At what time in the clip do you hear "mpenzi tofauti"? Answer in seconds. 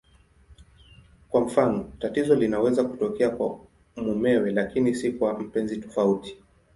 5.39-6.37